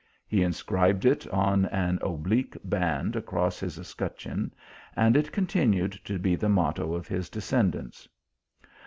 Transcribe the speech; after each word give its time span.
He 0.27 0.41
inscribed 0.41 1.05
it 1.05 1.27
on 1.27 1.65
an 1.65 1.99
oblique 2.01 2.57
band 2.63 3.15
across 3.15 3.59
his 3.59 3.77
escutcheon, 3.77 4.51
and 4.95 5.15
it 5.15 5.31
continued 5.31 5.91
to 6.05 6.17
be 6.17 6.35
the 6.35 6.49
motto 6.49 6.95
of 6.95 7.07
his 7.07 7.29
descendants. 7.29 8.09